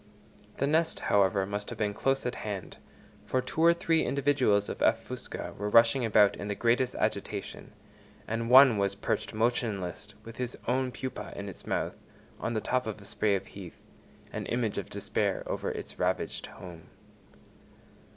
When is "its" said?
10.39-10.55, 11.47-11.67, 15.69-15.99